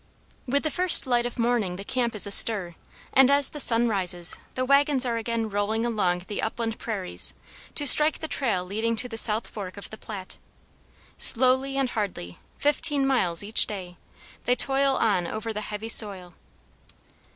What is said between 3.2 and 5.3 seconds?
as the sun rises, the wagons are